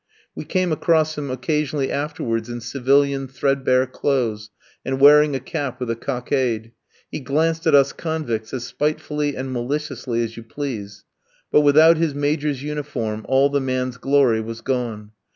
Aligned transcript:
We 0.33 0.45
came 0.45 0.71
across 0.71 1.15
him 1.15 1.29
occasionally 1.29 1.91
afterwards 1.91 2.49
in 2.49 2.59
civilian, 2.61 3.27
threadbare 3.27 3.85
clothes, 3.85 4.49
and 4.83 4.99
wearing 4.99 5.35
a 5.35 5.39
cap 5.39 5.79
with 5.79 5.91
a 5.91 5.95
cockade; 5.95 6.71
he 7.11 7.19
glanced 7.19 7.67
at 7.67 7.75
us 7.75 7.93
convicts 7.93 8.51
as 8.51 8.63
spitefully 8.63 9.35
and 9.37 9.53
maliciously 9.53 10.23
as 10.23 10.35
you 10.37 10.41
please. 10.41 11.05
But 11.51 11.61
without 11.61 11.97
his 11.97 12.15
Major's 12.15 12.63
uniform, 12.63 13.27
all 13.29 13.51
the 13.51 13.61
man's 13.61 13.97
glory 13.97 14.41
was 14.41 14.61
gone. 14.61 15.11